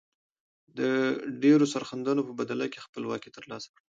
[0.77, 0.79] د
[1.43, 3.85] ډیرو سرښندنو په بدله کې خپلواکي تر لاسه کړه.